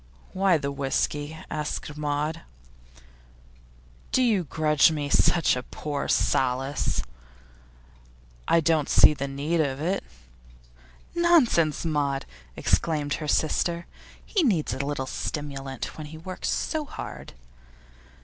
'Why 0.33 0.57
the 0.57 0.71
whisky?' 0.71 1.37
asked 1.51 1.95
Maud. 1.95 2.41
'Do 4.11 4.23
you 4.23 4.45
grudge 4.45 4.91
me 4.91 5.09
such 5.09 5.55
poor 5.69 6.07
solace?' 6.07 7.03
'I 8.47 8.61
don't 8.61 8.89
see 8.89 9.13
the 9.13 9.27
need 9.27 9.61
of 9.61 9.79
it.' 9.79 10.03
'Nonsense, 11.13 11.85
Maud!' 11.85 12.25
exclaimed 12.55 13.13
her 13.21 13.27
sister. 13.27 13.85
'He 14.25 14.41
needs 14.41 14.73
a 14.73 14.83
little 14.83 15.05
stimulant 15.05 15.95
when 15.99 16.07
he 16.07 16.17
works 16.17 16.49
so 16.49 16.83
hard. 16.85 17.33